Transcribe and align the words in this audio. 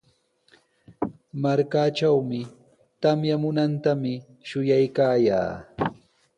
Markaatrawmi 1.43 2.41
tamyamuntami 3.01 4.13
shuyaykaayaa. 4.47 5.51